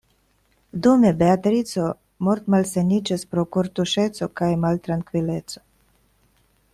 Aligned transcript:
Dume 0.85 1.11
Beatrico 1.19 1.83
mortmalsaniĝis 2.29 3.27
pro 3.35 3.45
kortuŝeco 3.57 4.31
kaj 4.41 4.51
maltrankvileco. 4.67 5.67